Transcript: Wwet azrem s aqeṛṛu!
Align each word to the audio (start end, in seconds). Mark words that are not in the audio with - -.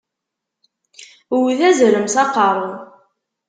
Wwet 1.35 1.61
azrem 1.69 2.07
s 2.13 2.15
aqeṛṛu! 2.23 2.71